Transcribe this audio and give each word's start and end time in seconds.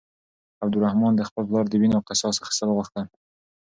عبدالرحمن 0.63 1.13
د 1.15 1.21
خپل 1.29 1.43
پلار 1.49 1.65
د 1.69 1.73
وينو 1.81 2.05
قصاص 2.07 2.35
اخيستل 2.43 2.69
غوښتل. 2.77 3.05